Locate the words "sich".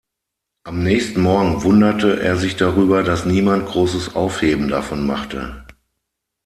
2.35-2.55